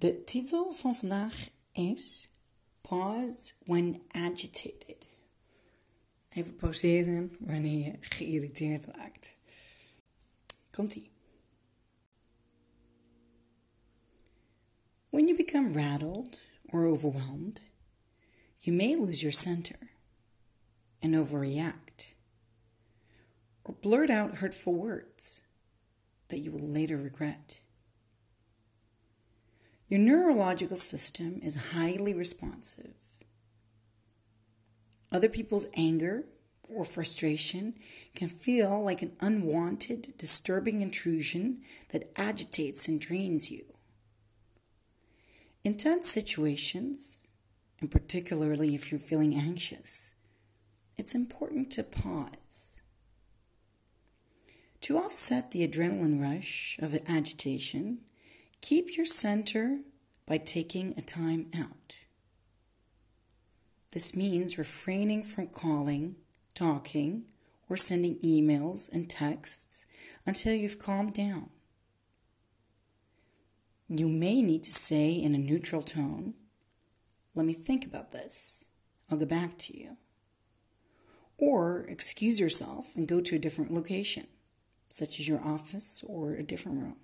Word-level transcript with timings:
De 0.00 0.24
titel 0.24 0.72
van 0.72 0.94
vandaag 0.94 1.48
is 1.72 2.28
Pause 2.80 3.52
when 3.64 4.02
agitated. 4.08 5.08
Even 6.28 6.54
pauzeren 6.54 7.36
wanneer 7.38 7.84
je 7.84 7.96
geïrriteerd 8.00 8.84
raakt. 8.84 9.36
Komt-ie. 10.70 11.10
When 15.10 15.26
you 15.26 15.36
become 15.36 15.72
rattled 15.72 16.40
or 16.66 16.86
overwhelmed, 16.86 17.60
you 18.58 18.76
may 18.76 18.96
lose 18.96 19.20
your 19.20 19.32
center 19.32 19.78
and 21.00 21.14
overreact, 21.14 22.16
or 23.62 23.74
blurt 23.80 24.10
out 24.10 24.34
hurtful 24.34 24.74
words 24.74 25.42
that 26.26 26.38
you 26.38 26.52
will 26.52 26.68
later 26.68 27.02
regret. 27.02 27.62
Your 29.90 29.98
neurological 29.98 30.76
system 30.76 31.40
is 31.42 31.72
highly 31.72 32.14
responsive. 32.14 32.94
Other 35.10 35.28
people's 35.28 35.66
anger 35.76 36.26
or 36.72 36.84
frustration 36.84 37.74
can 38.14 38.28
feel 38.28 38.84
like 38.84 39.02
an 39.02 39.16
unwanted, 39.20 40.16
disturbing 40.16 40.80
intrusion 40.80 41.62
that 41.88 42.12
agitates 42.16 42.86
and 42.86 43.00
drains 43.00 43.50
you. 43.50 43.64
In 45.64 45.74
tense 45.74 46.08
situations, 46.08 47.18
and 47.80 47.90
particularly 47.90 48.76
if 48.76 48.92
you're 48.92 49.00
feeling 49.00 49.34
anxious, 49.34 50.14
it's 50.96 51.16
important 51.16 51.72
to 51.72 51.82
pause. 51.82 52.74
To 54.82 54.98
offset 54.98 55.50
the 55.50 55.66
adrenaline 55.66 56.22
rush 56.22 56.78
of 56.80 56.96
agitation, 57.08 58.02
Keep 58.60 58.96
your 58.96 59.06
center 59.06 59.80
by 60.26 60.38
taking 60.38 60.94
a 60.96 61.02
time 61.02 61.50
out. 61.56 61.96
This 63.92 64.14
means 64.14 64.58
refraining 64.58 65.22
from 65.22 65.48
calling, 65.48 66.16
talking, 66.54 67.24
or 67.68 67.76
sending 67.76 68.16
emails 68.16 68.92
and 68.92 69.08
texts 69.08 69.86
until 70.26 70.54
you've 70.54 70.78
calmed 70.78 71.14
down. 71.14 71.50
You 73.88 74.08
may 74.08 74.42
need 74.42 74.62
to 74.64 74.70
say 74.72 75.10
in 75.12 75.34
a 75.34 75.38
neutral 75.38 75.82
tone, 75.82 76.34
Let 77.34 77.46
me 77.46 77.52
think 77.52 77.84
about 77.84 78.12
this. 78.12 78.66
I'll 79.10 79.18
get 79.18 79.28
back 79.28 79.58
to 79.58 79.76
you. 79.76 79.96
Or 81.38 81.86
excuse 81.88 82.38
yourself 82.38 82.94
and 82.94 83.08
go 83.08 83.20
to 83.20 83.36
a 83.36 83.40
different 83.40 83.72
location, 83.72 84.26
such 84.88 85.18
as 85.18 85.26
your 85.26 85.40
office 85.42 86.04
or 86.06 86.34
a 86.34 86.44
different 86.44 86.80
room. 86.82 86.96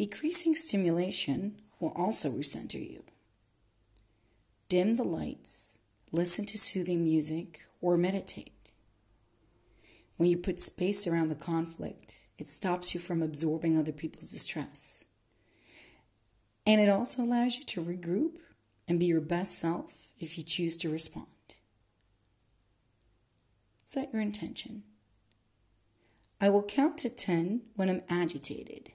Decreasing 0.00 0.54
stimulation 0.54 1.60
will 1.78 1.92
also 1.94 2.30
recenter 2.30 2.80
you. 2.80 3.04
Dim 4.66 4.96
the 4.96 5.04
lights, 5.04 5.76
listen 6.10 6.46
to 6.46 6.56
soothing 6.56 7.04
music, 7.04 7.66
or 7.82 7.98
meditate. 7.98 8.72
When 10.16 10.30
you 10.30 10.38
put 10.38 10.58
space 10.58 11.06
around 11.06 11.28
the 11.28 11.34
conflict, 11.34 12.28
it 12.38 12.48
stops 12.48 12.94
you 12.94 12.98
from 12.98 13.20
absorbing 13.20 13.76
other 13.76 13.92
people's 13.92 14.30
distress. 14.30 15.04
And 16.64 16.80
it 16.80 16.88
also 16.88 17.22
allows 17.22 17.58
you 17.58 17.64
to 17.64 17.82
regroup 17.82 18.38
and 18.88 18.98
be 18.98 19.04
your 19.04 19.20
best 19.20 19.58
self 19.58 20.12
if 20.18 20.38
you 20.38 20.44
choose 20.44 20.78
to 20.78 20.88
respond. 20.88 21.26
Set 23.84 24.14
your 24.14 24.22
intention. 24.22 24.82
I 26.40 26.48
will 26.48 26.62
count 26.62 26.96
to 27.00 27.10
10 27.10 27.64
when 27.76 27.90
I'm 27.90 28.00
agitated. 28.08 28.94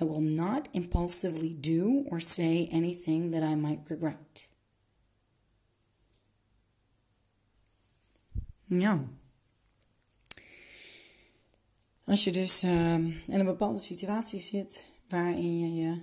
I 0.00 0.04
will 0.04 0.20
not 0.20 0.68
impulsively 0.72 1.56
do 1.60 2.04
or 2.10 2.20
say 2.20 2.68
anything 2.72 3.32
that 3.32 3.42
I 3.42 3.54
might 3.54 3.88
regret. 3.88 4.50
Ja. 8.66 9.04
Als 12.04 12.24
je 12.24 12.32
dus 12.32 12.64
uh, 12.64 12.94
in 12.94 13.24
een 13.26 13.44
bepaalde 13.44 13.78
situatie 13.78 14.38
zit 14.38 14.86
waarin 15.08 15.58
je 15.58 15.74
je 15.74 16.02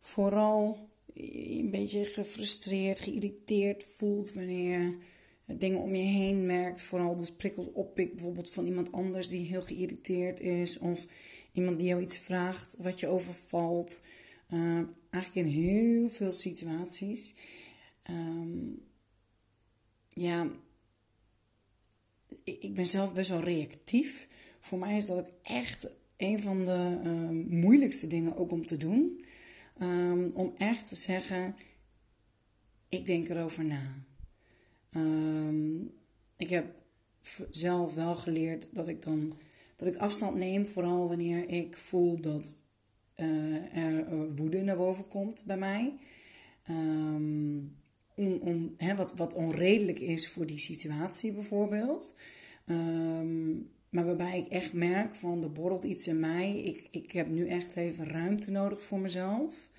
vooral 0.00 0.88
een 1.14 1.70
beetje 1.70 2.04
gefrustreerd, 2.04 3.00
geïrriteerd 3.00 3.84
voelt 3.84 4.32
wanneer 4.32 4.80
je 4.80 5.56
dingen 5.56 5.80
om 5.80 5.94
je 5.94 6.02
heen 6.02 6.46
merkt, 6.46 6.82
vooral 6.82 7.16
dus 7.16 7.32
prikkels 7.32 7.72
oppikt, 7.72 8.14
bijvoorbeeld 8.14 8.50
van 8.50 8.66
iemand 8.66 8.92
anders 8.92 9.28
die 9.28 9.46
heel 9.46 9.62
geïrriteerd 9.62 10.40
is, 10.40 10.78
of 10.78 11.06
iemand 11.56 11.78
die 11.78 11.88
jou 11.88 12.02
iets 12.02 12.18
vraagt 12.18 12.76
wat 12.78 13.00
je 13.00 13.06
overvalt. 13.06 14.02
Uh, 14.50 14.80
eigenlijk 15.10 15.46
in 15.46 15.52
heel 15.52 16.08
veel 16.08 16.32
situaties. 16.32 17.34
Um, 18.10 18.82
ja, 20.08 20.50
ik, 22.44 22.74
ben 22.74 22.86
zelf 22.86 23.12
best 23.12 23.30
wel 23.30 23.40
reactief. 23.40 24.28
Voor 24.60 24.78
mij 24.78 24.96
is 24.96 25.06
dat 25.06 25.18
ook 25.18 25.32
echt 25.42 25.88
een 26.16 26.40
van 26.40 26.64
de 26.64 27.00
uh, 27.04 27.60
moeilijkste 27.60 28.06
dingen 28.06 28.36
ook 28.36 28.50
om 28.50 28.66
te 28.66 28.76
doen. 28.76 29.24
Um, 29.82 30.30
om 30.34 30.52
echt 30.56 30.86
te 30.86 30.94
zeggen, 30.94 31.56
ik 32.88 33.06
denk 33.06 33.28
erover 33.28 33.64
na. 33.64 34.04
Ik 36.36 36.50
heb 36.50 36.74
zelf 37.50 37.94
wel 37.94 38.14
geleerd 38.14 38.66
dat 38.72 38.88
ik 38.88 39.02
dan 39.02 39.38
dat 39.76 39.88
ik 39.88 39.96
afstand 39.96 40.36
neem, 40.36 40.68
vooral 40.68 41.08
wanneer 41.08 41.48
ik 41.48 41.76
voel 41.76 42.20
dat 42.20 42.62
uh, 43.16 43.76
er 43.76 44.34
woede 44.34 44.62
naar 44.62 44.76
boven 44.76 45.08
komt 45.08 45.44
bij 45.44 45.58
mij. 45.58 45.98
Hè, 48.76 48.96
wat, 48.96 49.14
wat 49.14 49.34
onredelijk 49.34 49.98
is 49.98 50.28
voor 50.28 50.46
die 50.46 50.58
situatie 50.58 51.32
bijvoorbeeld. 51.32 52.14
Um, 52.66 53.70
maar 53.88 54.04
waarbij 54.04 54.38
ik 54.38 54.46
echt 54.46 54.72
merk 54.72 55.14
van 55.14 55.42
er 55.42 55.52
borrelt 55.52 55.84
iets 55.84 56.06
in 56.06 56.20
mij. 56.20 56.58
Ik, 56.58 56.88
ik 56.90 57.12
heb 57.12 57.28
nu 57.28 57.48
echt 57.48 57.76
even 57.76 58.08
ruimte 58.08 58.50
nodig 58.50 58.82
voor 58.82 58.98
mezelf. 58.98 59.70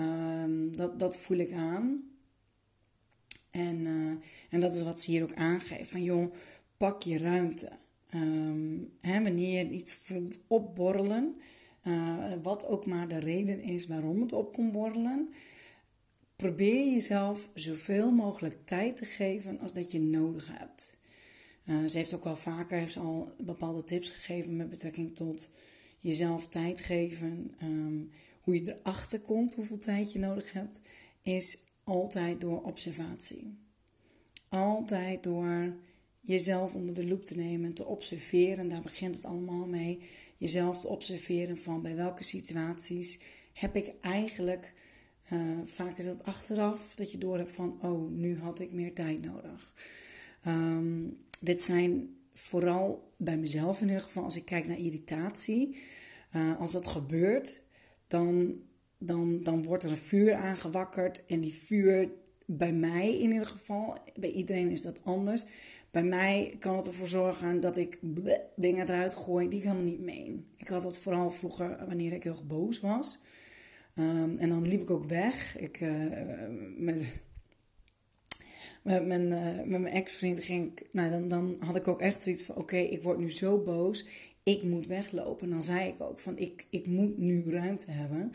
Um, 0.00 0.76
dat, 0.76 0.98
dat 0.98 1.16
voel 1.16 1.36
ik 1.36 1.52
aan. 1.52 2.02
En, 3.50 3.76
uh, 3.86 4.12
en 4.50 4.60
dat 4.60 4.76
is 4.76 4.82
wat 4.82 5.02
ze 5.02 5.10
hier 5.10 5.22
ook 5.22 5.34
aangeeft. 5.34 5.90
Van 5.90 6.02
joh, 6.02 6.34
pak 6.76 7.02
je 7.02 7.18
ruimte. 7.18 7.70
Um, 8.14 8.92
hè, 9.00 9.22
wanneer 9.22 9.64
je 9.64 9.70
iets 9.70 9.94
voelt 9.94 10.38
opborrelen, 10.46 11.36
uh, 11.84 12.32
wat 12.42 12.66
ook 12.66 12.86
maar 12.86 13.08
de 13.08 13.18
reden 13.18 13.60
is 13.60 13.86
waarom 13.86 14.20
het 14.20 14.32
op 14.32 14.52
komt 14.52 14.72
borrelen, 14.72 15.28
probeer 16.36 16.92
jezelf 16.92 17.48
zoveel 17.54 18.10
mogelijk 18.10 18.58
tijd 18.64 18.96
te 18.96 19.04
geven 19.04 19.60
als 19.60 19.72
dat 19.72 19.92
je 19.92 20.00
nodig 20.00 20.58
hebt. 20.58 20.98
Uh, 21.64 21.86
ze 21.86 21.98
heeft 21.98 22.14
ook 22.14 22.24
wel 22.24 22.36
vaker 22.36 22.78
heeft 22.78 22.96
al 22.96 23.32
bepaalde 23.38 23.84
tips 23.84 24.10
gegeven 24.10 24.56
met 24.56 24.70
betrekking 24.70 25.14
tot 25.14 25.50
jezelf 25.98 26.46
tijd 26.46 26.80
geven. 26.80 27.54
Um, 27.62 28.10
hoe 28.40 28.54
je 28.54 28.78
erachter 28.78 29.20
komt 29.20 29.54
hoeveel 29.54 29.78
tijd 29.78 30.12
je 30.12 30.18
nodig 30.18 30.52
hebt, 30.52 30.80
is 31.22 31.58
altijd 31.84 32.40
door 32.40 32.62
observatie. 32.62 33.58
Altijd 34.48 35.22
door 35.22 35.76
jezelf 36.28 36.74
onder 36.74 36.94
de 36.94 37.06
loep 37.06 37.24
te 37.24 37.36
nemen 37.36 37.66
en 37.66 37.74
te 37.74 37.86
observeren. 37.86 38.68
Daar 38.68 38.82
begint 38.82 39.16
het 39.16 39.24
allemaal 39.24 39.66
mee. 39.66 40.00
Jezelf 40.36 40.80
te 40.80 40.88
observeren 40.88 41.58
van 41.58 41.82
bij 41.82 41.94
welke 41.94 42.24
situaties 42.24 43.18
heb 43.52 43.76
ik 43.76 43.92
eigenlijk. 44.00 44.72
Uh, 45.32 45.58
vaak 45.64 45.98
is 45.98 46.04
dat 46.04 46.22
achteraf 46.22 46.94
dat 46.94 47.12
je 47.12 47.18
door 47.18 47.38
hebt 47.38 47.52
van, 47.52 47.78
oh, 47.82 48.10
nu 48.10 48.38
had 48.38 48.60
ik 48.60 48.72
meer 48.72 48.94
tijd 48.94 49.24
nodig. 49.24 49.74
Um, 50.46 51.18
dit 51.40 51.62
zijn 51.62 52.16
vooral 52.32 53.12
bij 53.16 53.38
mezelf 53.38 53.80
in 53.80 53.86
ieder 53.86 54.02
geval, 54.02 54.24
als 54.24 54.36
ik 54.36 54.44
kijk 54.44 54.66
naar 54.66 54.78
irritatie. 54.78 55.76
Uh, 56.36 56.58
als 56.58 56.72
dat 56.72 56.86
gebeurt, 56.86 57.64
dan, 58.06 58.60
dan, 58.98 59.42
dan 59.42 59.62
wordt 59.62 59.84
er 59.84 59.90
een 59.90 59.96
vuur 59.96 60.34
aangewakkerd. 60.34 61.26
En 61.26 61.40
die 61.40 61.54
vuur, 61.54 62.10
bij 62.46 62.72
mij 62.72 63.18
in 63.18 63.30
ieder 63.30 63.46
geval, 63.46 63.98
bij 64.14 64.30
iedereen 64.30 64.70
is 64.70 64.82
dat 64.82 65.04
anders. 65.04 65.44
Bij 65.98 66.06
mij 66.06 66.56
kan 66.58 66.76
het 66.76 66.86
ervoor 66.86 67.06
zorgen 67.06 67.60
dat 67.60 67.76
ik 67.76 67.98
dingen 68.56 68.88
eruit 68.88 69.14
gooi 69.14 69.48
die 69.48 69.58
ik 69.58 69.64
helemaal 69.64 69.84
niet 69.84 70.00
meen. 70.00 70.46
Ik 70.56 70.68
had 70.68 70.82
dat 70.82 70.98
vooral 70.98 71.30
vroeger 71.30 71.86
wanneer 71.86 72.12
ik 72.12 72.22
heel 72.22 72.36
boos 72.46 72.80
was. 72.80 73.22
Ehm, 73.94 74.36
en 74.36 74.48
dan 74.48 74.68
liep 74.68 74.80
ik 74.80 74.90
ook 74.90 75.04
weg. 75.04 75.58
Ik, 75.58 75.80
uh, 75.80 76.04
met, 76.76 77.06
met 78.82 79.06
mijn, 79.06 79.30
uh, 79.30 79.66
met 79.66 79.80
mijn 79.80 79.94
ex-vriend 79.94 80.44
ging 80.44 80.70
ik, 80.72 80.92
nou, 80.92 81.10
dan, 81.10 81.28
dan 81.28 81.56
had 81.64 81.76
ik 81.76 81.88
ook 81.88 82.00
echt 82.00 82.22
zoiets 82.22 82.42
van: 82.42 82.56
oké, 82.56 82.76
ik 82.76 83.02
word 83.02 83.18
nu 83.18 83.30
zo 83.30 83.62
boos, 83.62 84.06
ik 84.42 84.62
moet 84.62 84.86
weglopen. 84.86 85.44
En 85.46 85.50
dan 85.50 85.64
zei 85.64 85.88
ik 85.88 86.00
ook: 86.00 86.20
van 86.20 86.38
ik, 86.38 86.66
ik 86.70 86.86
moet 86.86 87.18
nu 87.18 87.50
ruimte 87.50 87.90
hebben. 87.90 88.32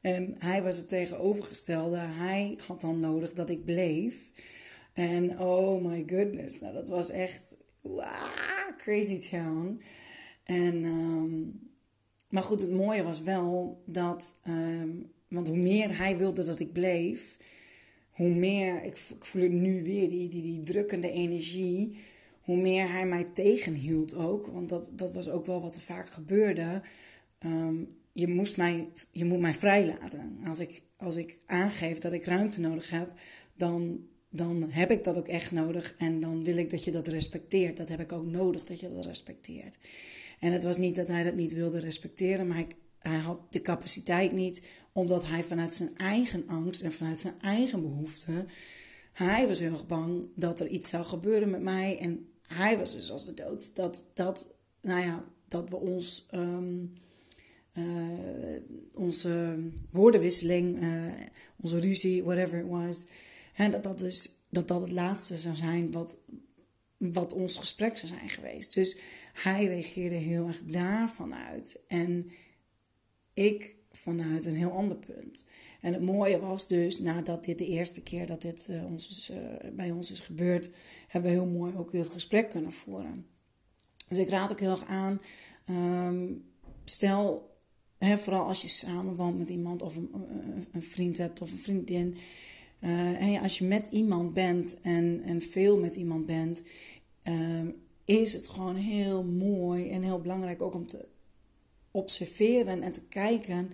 En 0.00 0.34
hij 0.38 0.62
was 0.62 0.76
het 0.76 0.88
tegenovergestelde. 0.88 1.98
Hij 1.98 2.58
had 2.66 2.80
dan 2.80 3.00
nodig 3.00 3.32
dat 3.32 3.50
ik 3.50 3.64
bleef. 3.64 4.30
En 4.96 5.40
oh 5.40 5.84
my 5.84 6.02
goodness, 6.06 6.60
nou, 6.60 6.72
dat 6.72 6.88
was 6.88 7.10
echt 7.10 7.56
wow, 7.82 8.76
crazy 8.76 9.28
town. 9.30 9.82
En, 10.44 10.84
um, 10.84 11.60
maar 12.28 12.42
goed, 12.42 12.60
het 12.60 12.70
mooie 12.70 13.02
was 13.02 13.22
wel 13.22 13.82
dat, 13.86 14.40
um, 14.48 15.12
want 15.28 15.48
hoe 15.48 15.56
meer 15.56 15.98
hij 15.98 16.16
wilde 16.16 16.44
dat 16.44 16.58
ik 16.58 16.72
bleef, 16.72 17.36
hoe 18.10 18.28
meer, 18.28 18.84
ik, 18.84 18.98
ik 19.18 19.24
voel 19.24 19.48
nu 19.48 19.82
weer, 19.82 20.08
die, 20.08 20.28
die, 20.28 20.42
die 20.42 20.60
drukkende 20.60 21.10
energie, 21.10 21.96
hoe 22.40 22.56
meer 22.56 22.90
hij 22.90 23.06
mij 23.06 23.24
tegenhield 23.24 24.14
ook. 24.14 24.46
Want 24.46 24.68
dat, 24.68 24.90
dat 24.92 25.12
was 25.12 25.28
ook 25.28 25.46
wel 25.46 25.60
wat 25.60 25.74
er 25.74 25.80
vaak 25.80 26.08
gebeurde. 26.10 26.82
Um, 27.38 27.88
je, 28.12 28.28
moest 28.28 28.56
mij, 28.56 28.88
je 29.10 29.24
moet 29.24 29.40
mij 29.40 29.54
vrijlaten. 29.54 30.38
Als 30.44 30.58
ik, 30.58 30.82
als 30.96 31.16
ik 31.16 31.38
aangeef 31.46 31.98
dat 31.98 32.12
ik 32.12 32.24
ruimte 32.24 32.60
nodig 32.60 32.90
heb, 32.90 33.12
dan, 33.54 34.06
dan 34.30 34.70
heb 34.70 34.90
ik 34.90 35.04
dat 35.04 35.16
ook 35.16 35.28
echt 35.28 35.52
nodig. 35.52 35.94
En 35.98 36.20
dan 36.20 36.44
wil 36.44 36.56
ik 36.56 36.70
dat 36.70 36.84
je 36.84 36.90
dat 36.90 37.06
respecteert. 37.06 37.76
Dat 37.76 37.88
heb 37.88 38.00
ik 38.00 38.12
ook 38.12 38.26
nodig 38.26 38.64
dat 38.64 38.80
je 38.80 38.94
dat 38.94 39.04
respecteert. 39.04 39.78
En 40.40 40.52
het 40.52 40.64
was 40.64 40.76
niet 40.76 40.94
dat 40.94 41.08
hij 41.08 41.22
dat 41.22 41.34
niet 41.34 41.52
wilde 41.52 41.80
respecteren, 41.80 42.46
maar 42.46 42.56
hij, 42.56 42.66
hij 42.98 43.18
had 43.18 43.52
de 43.52 43.60
capaciteit 43.60 44.32
niet, 44.32 44.62
omdat 44.92 45.26
hij 45.26 45.44
vanuit 45.44 45.74
zijn 45.74 45.96
eigen 45.96 46.44
angst 46.46 46.82
en 46.82 46.92
vanuit 46.92 47.20
zijn 47.20 47.40
eigen 47.40 47.80
behoeften, 47.80 48.48
hij 49.12 49.48
was 49.48 49.58
heel 49.58 49.70
erg 49.70 49.86
bang 49.86 50.28
dat 50.34 50.60
er 50.60 50.66
iets 50.66 50.88
zou 50.88 51.04
gebeuren 51.04 51.50
met 51.50 51.62
mij. 51.62 51.98
En 51.98 52.28
hij 52.42 52.78
was 52.78 52.92
dus 52.92 53.10
als 53.10 53.26
de 53.26 53.34
dood. 53.34 53.76
Dat, 53.76 54.04
dat, 54.14 54.54
nou 54.80 55.00
ja, 55.00 55.24
dat 55.48 55.70
we 55.70 55.76
ons. 55.76 56.28
Um, 56.34 56.92
uh, 57.78 58.56
onze 58.94 59.56
woordenwisseling, 59.90 60.82
uh, 60.82 61.12
onze 61.56 61.78
ruzie, 61.78 62.24
whatever 62.24 62.58
it 62.58 62.66
was. 62.68 63.04
En 63.56 63.70
dat 63.70 63.82
dat 63.82 63.98
dus 63.98 64.30
dat 64.48 64.68
dat 64.68 64.80
het 64.80 64.92
laatste 64.92 65.38
zou 65.38 65.56
zijn 65.56 65.92
wat, 65.92 66.18
wat 66.96 67.32
ons 67.32 67.56
gesprek 67.56 67.98
zou 67.98 68.12
zijn 68.12 68.28
geweest. 68.28 68.74
Dus 68.74 68.98
hij 69.32 69.66
reageerde 69.66 70.14
heel 70.14 70.46
erg 70.46 70.60
daarvan 70.64 71.34
uit. 71.34 71.80
En 71.88 72.30
ik 73.34 73.76
vanuit 73.90 74.44
een 74.44 74.56
heel 74.56 74.70
ander 74.70 74.96
punt. 74.96 75.46
En 75.80 75.92
het 75.92 76.02
mooie 76.02 76.40
was 76.40 76.68
dus, 76.68 77.00
nadat 77.00 77.44
dit 77.44 77.58
de 77.58 77.66
eerste 77.66 78.02
keer 78.02 78.26
dat 78.26 78.42
dit 78.42 78.66
uh, 78.70 78.84
ons 78.84 79.08
is, 79.08 79.32
bij 79.72 79.90
ons 79.90 80.10
is 80.10 80.20
gebeurd, 80.20 80.70
hebben 81.08 81.30
we 81.30 81.36
heel 81.36 81.46
mooi 81.46 81.74
ook 81.76 81.90
dit 81.90 82.08
gesprek 82.08 82.50
kunnen 82.50 82.72
voeren. 82.72 83.26
Dus 84.08 84.18
ik 84.18 84.28
raad 84.28 84.50
ook 84.50 84.60
heel 84.60 84.70
erg 84.70 84.84
aan, 84.84 85.20
um, 85.68 86.50
stel 86.84 87.54
Hè, 87.98 88.18
vooral 88.18 88.46
als 88.46 88.62
je 88.62 88.68
samenwoont 88.68 89.38
met 89.38 89.50
iemand 89.50 89.82
of 89.82 89.96
een, 89.96 90.10
een 90.72 90.82
vriend 90.82 91.16
hebt 91.18 91.40
of 91.40 91.52
een 91.52 91.58
vriendin. 91.58 92.16
Uh, 92.80 93.42
als 93.42 93.58
je 93.58 93.64
met 93.64 93.86
iemand 93.90 94.34
bent 94.34 94.80
en, 94.80 95.20
en 95.24 95.42
veel 95.42 95.78
met 95.78 95.94
iemand 95.94 96.26
bent, 96.26 96.62
uh, 97.24 97.60
is 98.04 98.32
het 98.32 98.48
gewoon 98.48 98.76
heel 98.76 99.24
mooi 99.24 99.90
en 99.90 100.02
heel 100.02 100.20
belangrijk 100.20 100.62
ook 100.62 100.74
om 100.74 100.86
te 100.86 101.08
observeren 101.90 102.82
en 102.82 102.92
te 102.92 103.06
kijken 103.08 103.70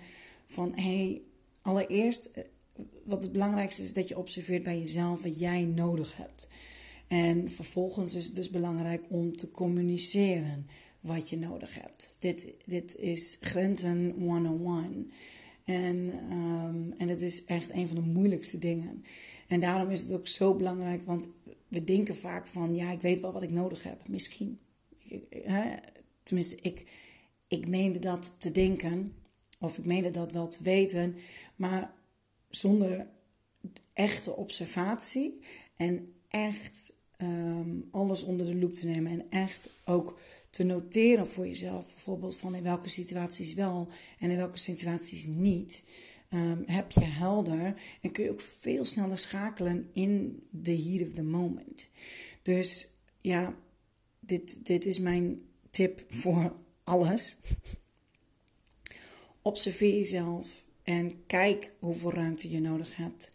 van 0.47 0.73
hé, 0.75 0.83
hey, 0.83 1.23
allereerst 1.63 2.25
eh, 2.25 2.45
wat 3.05 3.23
het 3.23 3.33
belangrijkste 3.33 3.83
is 3.83 3.93
dat 3.93 4.09
je 4.09 4.19
observeert 4.19 4.63
bij 4.63 4.79
jezelf 4.79 5.23
wat 5.23 5.39
jij 5.39 5.65
nodig 5.65 6.17
hebt. 6.17 6.49
En 7.07 7.51
vervolgens 7.51 8.15
is 8.15 8.25
het 8.25 8.35
dus 8.35 8.51
belangrijk 8.51 9.03
om 9.09 9.37
te 9.37 9.51
communiceren 9.51 10.67
wat 11.01 11.29
je 11.29 11.39
nodig 11.39 11.75
hebt. 11.75 12.17
Dit, 12.19 12.47
dit 12.65 12.97
is 12.97 13.39
grenzen 13.41 14.11
101. 14.19 15.13
En, 15.65 15.97
um, 16.33 16.93
en 16.97 17.09
het 17.09 17.21
is 17.21 17.45
echt 17.45 17.73
een 17.73 17.87
van 17.87 17.97
de 17.97 18.03
moeilijkste 18.03 18.59
dingen. 18.59 19.05
En 19.49 19.61
daarom 19.61 19.91
is 19.91 20.01
het 20.01 20.13
ook 20.13 20.29
zo 20.29 20.55
belangrijk, 20.55 21.05
want 21.05 21.29
we 21.69 21.85
denken 21.85 22.17
vaak 22.17 22.47
van, 22.47 22.75
ja, 22.75 22.91
ik 22.91 23.01
weet 23.01 23.21
wel 23.21 23.33
wat 23.33 23.43
ik 23.43 23.51
nodig 23.51 23.83
heb. 23.83 24.09
Misschien. 24.09 24.59
Hè? 25.31 25.75
Tenminste, 26.23 26.57
ik, 26.61 26.87
ik 27.49 27.69
meende 27.69 27.99
dat 27.99 28.35
te 28.39 28.53
denken, 28.53 29.15
of 29.59 29.79
ik 29.79 29.85
meende 29.85 30.11
dat 30.11 30.33
wel 30.33 30.47
te 30.47 30.63
weten, 30.63 31.17
maar 31.57 31.95
zonder 32.49 33.07
echte 33.93 34.37
observatie 34.37 35.41
en 35.77 36.15
echt 36.29 36.93
um, 37.23 37.89
alles 37.91 38.23
onder 38.23 38.47
de 38.47 38.55
loep 38.55 38.75
te 38.75 38.87
nemen 38.87 39.13
en 39.13 39.31
echt 39.31 39.71
ook 39.85 40.19
te 40.51 40.65
noteren 40.65 41.29
voor 41.29 41.47
jezelf, 41.47 41.87
bijvoorbeeld 41.87 42.37
van 42.37 42.55
in 42.55 42.63
welke 42.63 42.89
situaties 42.89 43.55
wel 43.55 43.89
en 44.19 44.31
in 44.31 44.37
welke 44.37 44.59
situaties 44.59 45.27
niet, 45.27 45.83
um, 46.35 46.63
heb 46.67 46.91
je 46.93 47.05
helder 47.05 47.75
en 48.01 48.11
kun 48.11 48.25
je 48.25 48.31
ook 48.31 48.41
veel 48.41 48.85
sneller 48.85 49.19
schakelen 49.19 49.89
in 49.93 50.43
the 50.63 50.83
heat 50.83 51.09
of 51.09 51.15
the 51.15 51.23
moment. 51.23 51.89
Dus 52.43 52.89
ja, 53.21 53.57
dit, 54.21 54.67
dit 54.67 54.85
is 54.85 54.99
mijn 54.99 55.43
tip 55.71 56.05
voor 56.23 56.57
alles. 56.85 57.37
Observeer 59.43 59.95
jezelf 59.95 60.65
en 60.83 61.27
kijk 61.27 61.73
hoeveel 61.79 62.13
ruimte 62.13 62.51
je 62.51 62.61
nodig 62.61 62.97
hebt. 62.97 63.31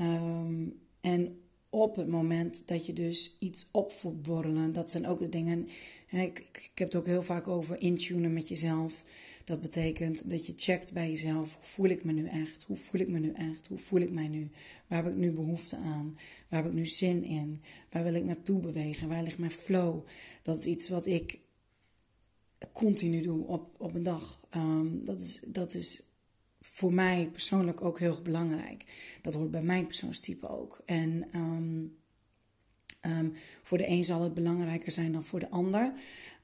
Um, 0.00 0.80
en 1.00 1.40
op 1.70 1.96
het 1.96 2.08
moment 2.08 2.68
dat 2.68 2.86
je 2.86 2.92
dus 2.92 3.36
iets 3.38 3.66
op 3.70 3.92
voelt 3.92 4.22
borrelen. 4.22 4.72
Dat 4.72 4.90
zijn 4.90 5.06
ook 5.06 5.18
de 5.18 5.28
dingen. 5.28 5.68
Hè, 6.06 6.22
ik, 6.22 6.38
ik, 6.38 6.70
heb 6.74 6.88
het 6.88 6.96
ook 6.96 7.06
heel 7.06 7.22
vaak 7.22 7.48
over 7.48 7.80
intunen 7.80 8.32
met 8.32 8.48
jezelf. 8.48 9.04
Dat 9.44 9.60
betekent 9.60 10.30
dat 10.30 10.46
je 10.46 10.52
checkt 10.56 10.92
bij 10.92 11.10
jezelf. 11.10 11.54
Hoe 11.54 11.64
voel 11.64 11.88
ik 11.88 12.04
me 12.04 12.12
nu 12.12 12.26
echt? 12.26 12.62
Hoe 12.62 12.76
voel 12.76 13.00
ik 13.00 13.08
me 13.08 13.18
nu 13.18 13.32
echt? 13.32 13.66
Hoe 13.66 13.78
voel 13.78 14.00
ik 14.00 14.10
mij 14.10 14.28
nu? 14.28 14.50
Waar 14.86 15.04
heb 15.04 15.12
ik 15.12 15.18
nu 15.18 15.32
behoefte 15.32 15.76
aan? 15.76 16.18
Waar 16.48 16.62
heb 16.62 16.70
ik 16.70 16.76
nu 16.76 16.86
zin 16.86 17.24
in? 17.24 17.62
Waar 17.90 18.02
wil 18.02 18.14
ik 18.14 18.24
naartoe 18.24 18.60
bewegen? 18.60 19.08
Waar 19.08 19.22
ligt 19.22 19.38
mijn 19.38 19.50
flow? 19.50 20.06
Dat 20.42 20.58
is 20.58 20.66
iets 20.66 20.88
wat 20.88 21.06
ik 21.06 21.38
continu 22.72 23.20
doe 23.22 23.46
op, 23.46 23.74
op 23.78 23.94
een 23.94 24.02
dag. 24.02 24.46
Um, 24.56 25.04
dat, 25.04 25.20
is, 25.20 25.40
dat 25.46 25.74
is 25.74 26.02
voor 26.72 26.92
mij 26.92 27.28
persoonlijk 27.32 27.80
ook 27.80 27.98
heel 27.98 28.22
belangrijk. 28.22 28.84
Dat 29.22 29.34
hoort 29.34 29.50
bij 29.50 29.62
mijn 29.62 29.86
persoonstype 29.86 30.48
ook. 30.48 30.82
En 30.84 31.28
um, 31.34 31.96
um, 33.02 33.32
voor 33.62 33.78
de 33.78 33.88
een 33.88 34.04
zal 34.04 34.22
het 34.22 34.34
belangrijker 34.34 34.92
zijn 34.92 35.12
dan 35.12 35.24
voor 35.24 35.40
de 35.40 35.50
ander. 35.50 35.92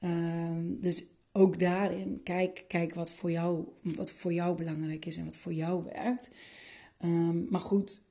Um, 0.00 0.80
dus 0.80 1.04
ook 1.32 1.58
daarin, 1.58 2.20
kijk, 2.22 2.64
kijk 2.68 2.94
wat, 2.94 3.10
voor 3.10 3.30
jou, 3.30 3.64
wat 3.82 4.12
voor 4.12 4.32
jou 4.32 4.56
belangrijk 4.56 5.04
is 5.04 5.16
en 5.16 5.24
wat 5.24 5.36
voor 5.36 5.52
jou 5.52 5.84
werkt. 5.84 6.30
maar 7.50 7.60
goed, 7.60 8.02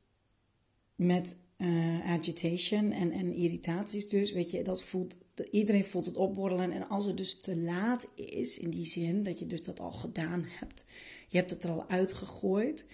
met 0.96 1.36
uh, 1.58 2.12
agitation 2.12 2.92
en, 2.92 3.12
en 3.12 3.34
irritaties 3.34 4.08
dus, 4.08 4.32
weet 4.32 4.52
je, 4.52 4.64
dat 4.64 4.84
voelt 4.84 5.16
iedereen 5.52 5.86
voelt 5.86 6.06
het 6.06 6.16
opborrelen. 6.16 6.72
En 6.72 6.88
als 6.88 7.06
het 7.06 7.18
dus 7.18 7.40
te 7.40 7.58
laat 7.58 8.08
is, 8.16 8.58
in 8.58 8.70
die 8.70 8.86
zin 8.86 9.24
dat 9.24 9.40
je 9.40 9.48
dus 9.48 9.64
dat 9.64 9.80
al 9.80 9.92
gedaan 9.92 10.46
hebt, 10.48 10.86
je 11.28 11.38
hebt 11.38 11.52
het 11.52 11.64
er 11.64 11.70
al 11.70 11.90
uitgegooid. 11.90 12.86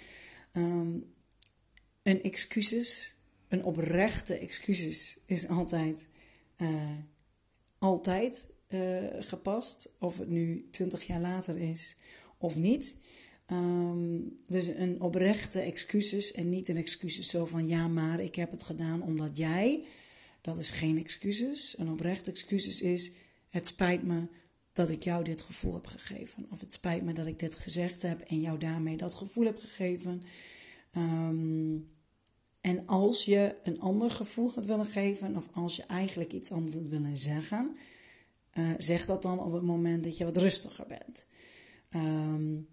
Um, 0.53 1.05
een 2.03 2.23
excuses, 2.23 3.15
een 3.47 3.63
oprechte 3.63 4.37
excuses 4.37 5.17
is 5.25 5.47
altijd, 5.47 6.07
uh, 6.57 6.91
altijd 7.79 8.47
uh, 8.69 9.03
gepast. 9.19 9.89
Of 9.99 10.17
het 10.17 10.29
nu 10.29 10.67
twintig 10.71 11.07
jaar 11.07 11.21
later 11.21 11.57
is 11.57 11.95
of 12.37 12.55
niet. 12.55 12.95
Um, 13.51 14.37
dus 14.45 14.67
een 14.67 15.01
oprechte 15.01 15.59
excuses 15.59 16.31
en 16.31 16.49
niet 16.49 16.67
een 16.67 16.77
excuses 16.77 17.29
zo 17.29 17.45
van 17.45 17.67
ja, 17.67 17.87
maar 17.87 18.19
ik 18.19 18.35
heb 18.35 18.51
het 18.51 18.63
gedaan 18.63 19.01
omdat 19.03 19.37
jij. 19.37 19.85
Dat 20.47 20.57
is 20.57 20.69
geen 20.69 20.97
excuses. 20.97 21.77
Een 21.77 21.89
oprechte 21.89 22.31
excuses 22.31 22.81
is: 22.81 23.11
het 23.49 23.67
spijt 23.67 24.03
me 24.03 24.27
dat 24.73 24.89
ik 24.89 25.03
jou 25.03 25.23
dit 25.23 25.41
gevoel 25.41 25.73
heb 25.73 25.85
gegeven. 25.85 26.45
Of 26.51 26.59
het 26.59 26.73
spijt 26.73 27.03
me 27.03 27.13
dat 27.13 27.25
ik 27.25 27.39
dit 27.39 27.55
gezegd 27.55 28.01
heb 28.01 28.21
en 28.21 28.41
jou 28.41 28.57
daarmee 28.57 28.97
dat 28.97 29.13
gevoel 29.13 29.45
heb 29.45 29.59
gegeven. 29.59 30.23
Um, 30.97 31.89
en 32.61 32.85
als 32.85 33.25
je 33.25 33.55
een 33.63 33.79
ander 33.79 34.11
gevoel 34.11 34.51
had 34.51 34.65
willen 34.65 34.85
geven, 34.85 35.35
of 35.35 35.49
als 35.53 35.75
je 35.75 35.83
eigenlijk 35.83 36.33
iets 36.33 36.51
anders 36.51 36.75
willen 36.75 37.17
zeggen, 37.17 37.77
uh, 38.53 38.69
zeg 38.77 39.05
dat 39.05 39.21
dan 39.21 39.39
op 39.39 39.53
het 39.53 39.63
moment 39.63 40.03
dat 40.03 40.17
je 40.17 40.23
wat 40.23 40.37
rustiger 40.37 40.85
bent. 40.87 41.25
Um, 41.95 42.67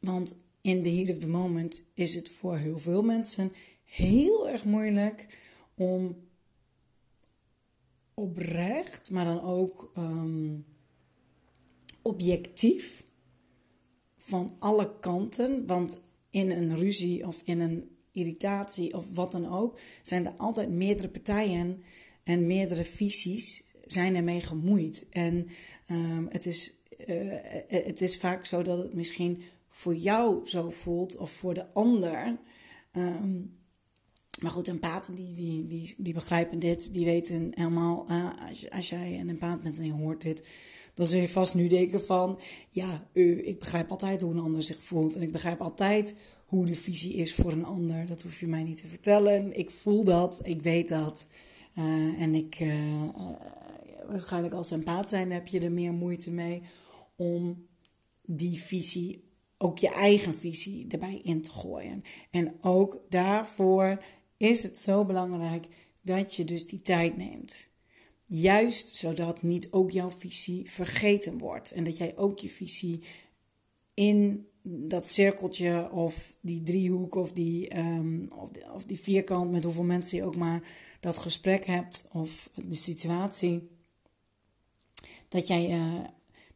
want 0.00 0.36
in 0.60 0.82
the 0.82 0.90
heat 0.90 1.10
of 1.10 1.18
the 1.18 1.28
moment 1.28 1.82
is 1.94 2.14
het 2.14 2.28
voor 2.28 2.56
heel 2.56 2.78
veel 2.78 3.02
mensen 3.02 3.52
heel 3.84 4.48
erg 4.48 4.64
moeilijk 4.64 5.26
om 5.74 6.30
oprecht, 8.22 9.10
maar 9.10 9.24
dan 9.24 9.40
ook 9.40 9.92
um, 9.96 10.64
objectief 12.02 13.04
van 14.16 14.56
alle 14.58 14.98
kanten. 15.00 15.66
Want 15.66 16.02
in 16.30 16.50
een 16.50 16.76
ruzie 16.76 17.26
of 17.26 17.42
in 17.44 17.60
een 17.60 17.96
irritatie 18.12 18.94
of 18.94 19.14
wat 19.14 19.32
dan 19.32 19.48
ook, 19.48 19.78
zijn 20.02 20.26
er 20.26 20.32
altijd 20.36 20.70
meerdere 20.70 21.08
partijen 21.08 21.82
en 22.24 22.46
meerdere 22.46 22.84
visies 22.84 23.64
zijn 23.86 24.16
ermee 24.16 24.40
gemoeid. 24.40 25.06
En 25.10 25.48
um, 25.90 26.26
het, 26.30 26.46
is, 26.46 26.72
uh, 27.06 27.36
het 27.68 28.00
is 28.00 28.16
vaak 28.16 28.46
zo 28.46 28.62
dat 28.62 28.78
het 28.78 28.94
misschien 28.94 29.42
voor 29.68 29.94
jou 29.94 30.48
zo 30.48 30.70
voelt 30.70 31.16
of 31.16 31.30
voor 31.30 31.54
de 31.54 31.72
ander. 31.72 32.38
Um, 32.92 33.60
maar 34.42 34.50
goed, 34.50 34.68
empathen 34.68 35.14
die, 35.14 35.32
die, 35.32 35.66
die, 35.66 35.94
die 35.98 36.14
begrijpen 36.14 36.58
dit, 36.58 36.92
die 36.92 37.04
weten 37.04 37.50
helemaal, 37.54 38.06
uh, 38.10 38.28
als, 38.70 38.88
jij 38.88 39.20
een 39.20 39.28
empath 39.28 39.62
bent 39.62 39.78
en 39.78 39.86
je 39.86 39.92
hoort 39.92 40.22
dit, 40.22 40.46
dan 40.94 41.06
zul 41.06 41.20
je 41.20 41.28
vast 41.28 41.54
nu 41.54 41.68
denken 41.68 42.02
van, 42.02 42.38
ja, 42.70 43.08
ik 43.42 43.58
begrijp 43.58 43.90
altijd 43.90 44.20
hoe 44.20 44.32
een 44.32 44.38
ander 44.38 44.62
zich 44.62 44.82
voelt. 44.82 45.16
En 45.16 45.22
ik 45.22 45.32
begrijp 45.32 45.60
altijd 45.60 46.14
hoe 46.46 46.66
de 46.66 46.74
visie 46.74 47.14
is 47.14 47.34
voor 47.34 47.52
een 47.52 47.64
ander. 47.64 48.06
Dat 48.06 48.22
hoef 48.22 48.40
je 48.40 48.46
mij 48.46 48.62
niet 48.62 48.80
te 48.80 48.86
vertellen. 48.86 49.58
Ik 49.58 49.70
voel 49.70 50.04
dat, 50.04 50.40
ik 50.42 50.62
weet 50.62 50.88
dat. 50.88 51.26
Uh, 51.78 52.22
en 52.22 52.34
ik, 52.34 52.64
waarschijnlijk 54.08 54.54
als 54.54 54.70
empath 54.70 55.08
zijn, 55.08 55.32
heb 55.32 55.46
je 55.46 55.60
er 55.60 55.72
meer 55.72 55.92
moeite 55.92 56.30
mee 56.30 56.62
om 57.16 57.66
die 58.22 58.60
visie, 58.60 59.24
ook 59.58 59.78
je 59.78 59.88
eigen 59.88 60.34
visie, 60.34 60.86
erbij 60.88 61.20
in 61.22 61.42
te 61.42 61.50
gooien. 61.50 62.02
En 62.30 62.54
ook 62.60 63.00
daarvoor 63.08 64.04
is 64.42 64.62
het 64.62 64.78
zo 64.78 65.04
belangrijk 65.04 65.66
dat 66.00 66.34
je 66.34 66.44
dus 66.44 66.66
die 66.66 66.80
tijd 66.80 67.16
neemt. 67.16 67.68
Juist 68.26 68.96
zodat 68.96 69.42
niet 69.42 69.68
ook 69.70 69.90
jouw 69.90 70.10
visie 70.10 70.70
vergeten 70.70 71.38
wordt. 71.38 71.70
En 71.70 71.84
dat 71.84 71.96
jij 71.96 72.16
ook 72.16 72.38
je 72.38 72.48
visie 72.48 73.00
in 73.94 74.46
dat 74.62 75.06
cirkeltje 75.06 75.90
of 75.90 76.36
die 76.40 76.62
driehoek 76.62 77.14
of 77.14 77.32
die, 77.32 77.78
um, 77.78 78.28
of, 78.74 78.84
die, 78.84 79.00
vierkant 79.00 79.50
met 79.50 79.64
hoeveel 79.64 79.82
mensen 79.82 80.18
je 80.18 80.24
ook 80.24 80.36
maar 80.36 80.62
dat 81.00 81.18
gesprek 81.18 81.66
hebt 81.66 82.08
of 82.12 82.50
de 82.54 82.74
situatie. 82.74 83.68
Dat 85.28 85.46
jij 85.46 85.70
uh, 85.70 86.00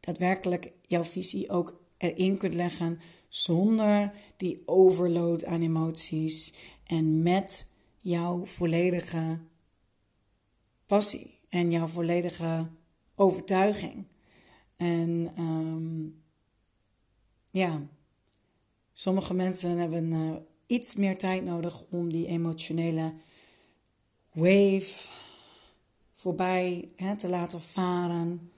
daadwerkelijk 0.01 0.73
jouw 0.87 1.05
visie 1.05 1.51
ook 1.51 1.81
erin 1.97 2.37
kunt 2.37 2.55
leggen 2.55 3.01
zonder 3.29 4.13
die 4.37 4.63
overload 4.65 5.45
aan 5.45 5.63
emoties 5.63 6.55
en 6.87 7.23
met 7.23 7.67
jouw 8.07 8.47
volledige 8.47 9.39
passie 10.87 11.39
en 11.49 11.71
jouw 11.71 11.87
volledige 11.87 12.67
overtuiging. 13.15 14.07
En 14.77 15.33
um, 15.39 16.23
ja, 17.51 17.83
sommige 18.93 19.35
mensen 19.35 19.79
hebben 19.79 20.13
uh, 20.13 20.37
iets 20.67 20.95
meer 20.95 21.19
tijd 21.19 21.45
nodig 21.45 21.83
om 21.91 22.13
die 22.13 22.27
emotionele 22.27 23.13
wave 24.33 25.09
voorbij 26.13 26.89
hè, 26.97 27.17
te 27.17 27.29
laten 27.29 27.61
varen. 27.61 28.51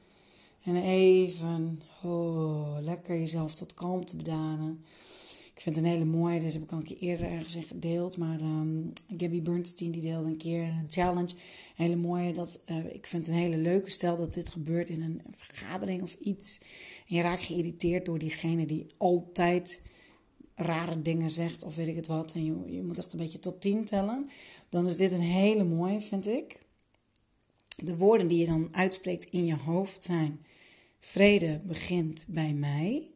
En 0.64 0.76
even 0.76 1.82
oh, 2.02 2.76
lekker 2.80 3.18
jezelf 3.18 3.54
tot 3.54 3.74
kalmte 3.74 4.16
bedaren. 4.16 4.84
Ik 5.58 5.64
vind 5.64 5.76
het 5.76 5.84
een 5.84 5.90
hele 5.90 6.04
mooie, 6.04 6.40
dus 6.40 6.52
heb 6.52 6.62
ik 6.62 6.72
al 6.72 6.78
een 6.78 6.84
keer 6.84 6.98
eerder 6.98 7.30
ergens 7.30 7.56
in 7.56 7.62
gedeeld. 7.62 8.16
Maar 8.16 8.40
um, 8.40 8.92
Gabby 9.16 9.42
Bernstein 9.42 9.90
die 9.90 10.02
deelde 10.02 10.28
een 10.28 10.36
keer 10.36 10.62
een 10.62 10.86
challenge. 10.88 11.34
Hele 11.74 11.96
mooie, 11.96 12.32
dat, 12.32 12.60
uh, 12.66 12.94
ik 12.94 13.06
vind 13.06 13.26
het 13.26 13.34
een 13.34 13.42
hele 13.42 13.56
leuke 13.56 13.90
stel 13.90 14.16
dat 14.16 14.34
dit 14.34 14.48
gebeurt 14.48 14.88
in 14.88 15.02
een, 15.02 15.22
vergadering 15.30 16.02
of 16.02 16.14
iets. 16.14 16.58
En 17.08 17.16
je 17.16 17.22
raakt 17.22 17.42
geïrriteerd 17.42 18.04
door 18.04 18.18
diegene 18.18 18.66
die 18.66 18.86
altijd 18.96 19.80
rare 20.54 21.02
dingen 21.02 21.30
zegt 21.30 21.62
of 21.62 21.76
weet 21.76 21.88
ik 21.88 21.96
het 21.96 22.06
wat. 22.06 22.32
En 22.32 22.44
je, 22.44 22.74
je 22.74 22.82
moet 22.82 22.98
echt 22.98 23.12
een 23.12 23.18
beetje 23.18 23.38
tot 23.38 23.60
tien 23.60 23.84
tellen. 23.84 24.28
Dan 24.68 24.86
is 24.86 24.96
dit 24.96 25.12
een 25.12 25.20
hele 25.20 25.64
mooie, 25.64 26.00
vind 26.00 26.26
ik. 26.26 26.60
De 27.76 27.96
woorden 27.96 28.28
die 28.28 28.38
je 28.38 28.46
dan 28.46 28.68
uitspreekt 28.72 29.24
in 29.24 29.44
je 29.44 29.56
hoofd 29.56 30.02
zijn: 30.02 30.44
Vrede 31.00 31.60
begint 31.64 32.24
bij 32.28 32.54
mij. 32.54 33.08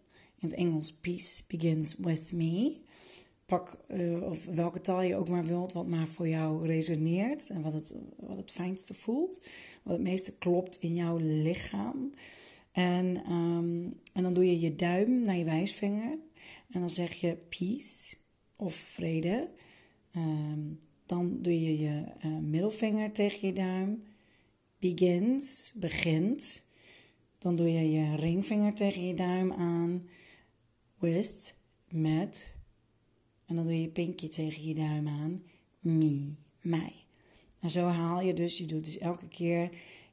In 0.43 0.49
het 0.49 0.59
Engels, 0.59 0.93
peace 0.93 1.43
begins 1.49 1.97
with 1.97 2.33
me. 2.33 2.77
Pak 3.47 3.79
uh, 3.89 4.23
of 4.23 4.45
welke 4.45 4.81
taal 4.81 5.03
je 5.03 5.17
ook 5.17 5.29
maar 5.29 5.45
wilt, 5.45 5.73
wat 5.73 5.87
maar 5.87 6.09
voor 6.09 6.29
jou 6.29 6.67
resoneert 6.67 7.47
en 7.47 7.63
wat 7.63 7.73
het, 7.73 7.95
wat 8.17 8.37
het 8.37 8.51
fijnste 8.51 8.95
voelt, 8.95 9.41
wat 9.83 9.93
het 9.93 10.03
meeste 10.03 10.39
klopt 10.39 10.81
in 10.81 10.95
jouw 10.95 11.17
lichaam. 11.21 12.11
En, 12.73 13.33
um, 13.33 14.01
en 14.13 14.23
dan 14.23 14.35
doe 14.35 14.47
je 14.47 14.61
je 14.61 14.75
duim 14.75 15.23
naar 15.23 15.37
je 15.37 15.45
wijsvinger 15.45 16.19
en 16.71 16.81
dan 16.81 16.91
zeg 16.91 17.13
je 17.13 17.37
peace 17.49 18.17
of 18.57 18.75
vrede. 18.75 19.49
Um, 20.17 20.79
dan 21.07 21.39
doe 21.43 21.61
je 21.61 21.79
je 21.79 22.05
uh, 22.25 22.39
middelvinger 22.39 23.13
tegen 23.13 23.47
je 23.47 23.53
duim. 23.55 24.03
Begins, 24.79 25.73
begint. 25.75 26.65
Dan 27.39 27.57
doe 27.57 27.73
je 27.73 27.91
je 27.91 28.17
ringvinger 28.17 28.75
tegen 28.75 29.07
je 29.07 29.15
duim 29.15 29.53
aan 29.53 30.09
with, 31.02 31.54
met. 31.88 32.56
En 33.47 33.56
dan 33.56 33.64
doe 33.64 33.75
je 33.75 33.80
je 33.80 33.88
pinkje 33.88 34.28
tegen 34.28 34.64
je 34.64 34.75
duim 34.75 35.09
aan. 35.09 35.42
Me, 35.80 36.35
mij. 36.61 36.92
En 37.61 37.71
zo 37.71 37.87
haal 37.87 38.21
je 38.21 38.35
dus, 38.35 38.59
je 38.59 38.64
doet 38.64 38.85
dus 38.85 38.99
elke 38.99 39.28
keer 39.28 39.71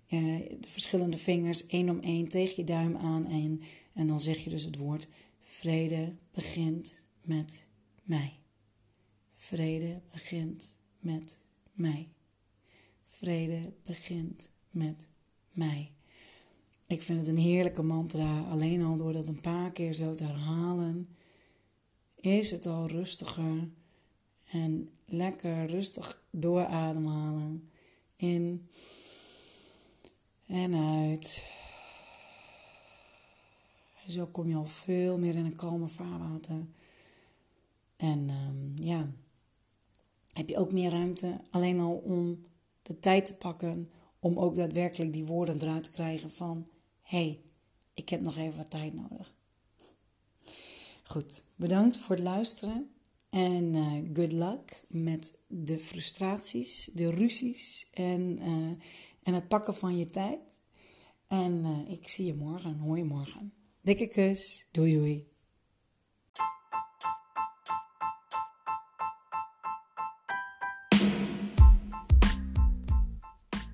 uh, 0.10 0.40
de 0.60 0.70
verschillende 0.70 1.18
vingers 1.18 1.68
één 1.68 1.90
om 1.90 2.00
één 2.00 2.28
tegen 2.28 2.54
je 2.56 2.64
duim 2.64 2.98
aan. 2.98 3.28
En, 3.28 3.62
en 3.94 4.08
dan 4.08 4.20
zeg 4.20 4.38
je 4.38 4.50
dus 4.50 4.64
het 4.64 4.78
woord 4.78 5.08
vrede 5.40 6.16
begint 6.32 7.04
met 7.22 7.68
mij. 8.04 8.40
Vrede 9.34 10.02
begint 10.12 10.76
met 11.00 11.40
mij. 11.74 12.08
Vrede 13.04 13.74
begint 13.84 14.50
met 14.72 15.08
mij. 15.52 15.92
Ik 16.90 17.02
vind 17.02 17.20
het 17.20 17.28
een 17.28 17.38
heerlijke 17.38 17.82
mantra. 17.82 18.42
Alleen 18.42 18.84
al 18.84 18.98
door 18.98 19.14
dat 19.14 19.28
een 19.28 19.42
paar 19.42 19.72
keer 19.72 19.94
zo 19.94 20.14
te 20.14 20.24
herhalen, 20.24 21.16
is 22.16 22.52
het 22.52 22.66
al 22.66 22.88
rustiger. 22.88 23.70
En 24.52 24.90
lekker 25.06 25.66
rustig 25.66 26.24
doorademhalen. 26.30 27.70
In 28.16 28.70
en 30.46 30.76
uit. 30.76 31.46
Zo 34.08 34.26
kom 34.26 34.50
je 34.50 34.56
al 34.56 34.66
veel 34.66 35.18
meer 35.18 35.36
in 35.36 35.46
een 35.46 35.56
kalme 35.56 35.88
vaarwater. 35.88 36.66
En 37.96 38.30
um, 38.30 38.74
ja, 38.76 39.10
heb 40.34 40.50
je 40.50 40.58
ook 40.58 40.72
meer 40.72 40.92
ruimte. 40.92 41.42
Alleen 41.50 41.80
al 41.80 41.96
om 41.96 42.46
de 42.82 43.00
tijd 43.00 43.26
te 43.26 43.34
pakken 43.34 43.92
om 44.20 44.38
ook 44.38 44.56
daadwerkelijk 44.56 45.14
die 45.14 45.26
woorden 45.26 45.62
eruit 45.62 45.84
te 45.84 45.92
krijgen 45.92 46.30
van 46.30 46.68
hey, 47.10 47.42
ik 47.94 48.10
heb 48.10 48.22
nog 48.22 48.38
even 48.38 48.58
wat 48.58 48.70
tijd 48.70 48.94
nodig. 48.94 49.36
Goed, 51.04 51.44
bedankt 51.56 51.98
voor 51.98 52.16
het 52.16 52.24
luisteren. 52.24 52.92
En 53.30 53.74
uh, 53.74 53.94
good 54.14 54.32
luck 54.32 54.84
met 54.88 55.40
de 55.48 55.80
frustraties, 55.80 56.90
de 56.94 57.10
ruzies 57.10 57.88
en, 57.92 58.40
uh, 58.42 58.72
en 59.24 59.34
het 59.34 59.48
pakken 59.48 59.76
van 59.76 59.98
je 59.98 60.06
tijd. 60.06 60.60
En 61.28 61.64
uh, 61.64 61.92
ik 61.92 62.08
zie 62.08 62.26
je 62.26 62.34
morgen, 62.34 62.78
hoor 62.78 62.98
je 62.98 63.04
morgen. 63.04 63.54
Dikke 63.82 64.08
kus, 64.08 64.68
doei 64.72 64.94
doei. 64.94 65.28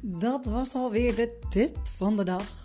Dat 0.02 0.46
was 0.46 0.74
alweer 0.74 1.16
de 1.16 1.40
tip 1.50 1.88
van 1.88 2.18
de 2.18 2.24
dag 2.24 2.65